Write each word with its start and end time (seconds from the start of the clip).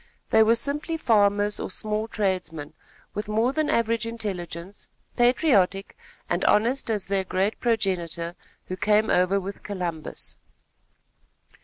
They 0.31 0.41
were 0.41 0.55
simply 0.55 0.97
farmers 0.97 1.59
or 1.59 1.69
small 1.69 2.07
tradesmen, 2.07 2.73
with 3.13 3.29
more 3.29 3.53
than 3.53 3.69
average 3.69 4.07
intelligence, 4.07 4.87
patriotic 5.15 5.95
and 6.27 6.43
honest 6.45 6.89
as 6.89 7.05
their 7.05 7.23
great 7.23 7.59
progenitor, 7.59 8.35
who 8.65 8.77
came 8.77 9.11
over 9.11 9.39
with 9.39 9.61
Columbus. 9.61 10.37